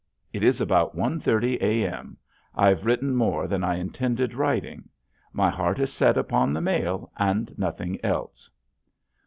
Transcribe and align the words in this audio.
It 0.33 0.41
is 0.43 0.59
about 0.59 0.95
one 0.95 1.19
thirty 1.19 1.61
A. 1.61 1.87
M. 1.87 2.17
I've 2.55 2.87
written 2.87 3.15
more 3.15 3.47
than 3.47 3.63
I 3.63 3.75
intended 3.75 4.33
writing. 4.33 4.89
My 5.31 5.51
heart 5.51 5.77
is 5.77 5.93
set 5.93 6.17
upon 6.17 6.53
the 6.53 6.59
mail 6.59 7.11
and 7.17 7.53
nothing 7.55 8.03
else. 8.03 8.49